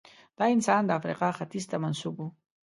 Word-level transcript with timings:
دا 0.37 0.45
انسان 0.55 0.81
د 0.85 0.89
افریقا 0.99 1.29
ختیځ 1.37 1.65
ته 1.71 1.77
منسوب 1.83 2.15
و. 2.23 2.27